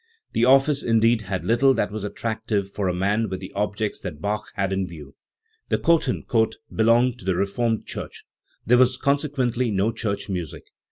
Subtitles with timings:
[0.33, 4.19] The office, indeed, had little that was attractive for a man with the objects that
[4.19, 5.13] Bach had in view.
[5.69, 8.23] The Cothen Court belonged to the reformed church;
[8.65, 10.63] there was consequently no church music.